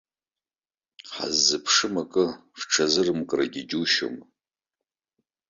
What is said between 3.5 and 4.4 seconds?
џьушьома.